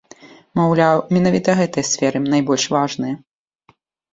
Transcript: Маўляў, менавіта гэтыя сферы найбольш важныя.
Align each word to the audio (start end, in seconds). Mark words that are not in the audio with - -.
Маўляў, 0.59 1.01
менавіта 1.17 1.55
гэтыя 1.59 1.85
сферы 1.91 2.17
найбольш 2.35 2.63
важныя. 2.77 3.15